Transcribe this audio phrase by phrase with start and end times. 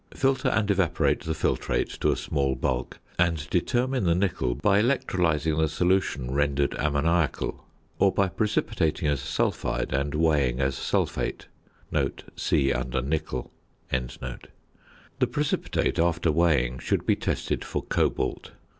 [0.15, 5.55] Filter and evaporate the filtrate to a small bulk, and determine the nickel by electrolysing
[5.59, 7.63] the solution rendered ammoniacal,
[7.99, 11.45] or by precipitating as sulphide and weighing as sulphate.
[12.35, 13.51] (See under Nickel.)
[13.91, 18.53] The precipitate, after weighing, should be tested for cobalt.